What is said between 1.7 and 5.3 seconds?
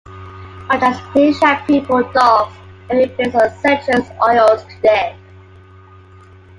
for dogs can be based on citrus oils today.